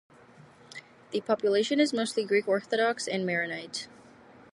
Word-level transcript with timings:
The 1.11 1.21
population 1.21 1.79
is 1.79 1.93
mostly 1.93 2.25
Greek 2.25 2.47
Orthodox 2.47 3.07
and 3.07 3.23
Maronite. 3.23 3.87